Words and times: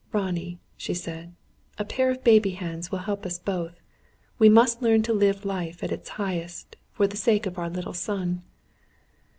"Ronnie," 0.11 0.57
she 0.77 0.95
said, 0.95 1.35
"a 1.77 1.85
pair 1.85 2.09
of 2.09 2.23
baby 2.23 2.53
hands 2.53 2.89
will 2.91 2.97
help 3.05 3.23
us 3.23 3.37
both. 3.37 3.79
We 4.39 4.49
must 4.49 4.81
learn 4.81 5.03
to 5.03 5.13
live 5.13 5.45
life 5.45 5.83
at 5.83 5.91
its 5.91 6.09
highest, 6.17 6.75
for 6.91 7.05
the 7.05 7.17
sake 7.17 7.45
of 7.45 7.59
our 7.59 7.69
little 7.69 7.93
son." 7.93 8.41